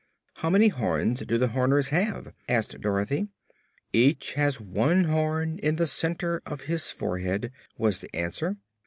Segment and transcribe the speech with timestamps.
[0.37, 3.27] "How many horns do the Horners have?" asked Dorothy.
[3.93, 8.57] "Each has one horn in the center of his forehead," was the answer.